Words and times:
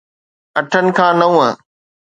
اٺن 0.59 0.85
کان 0.97 1.13
نو 1.19 1.27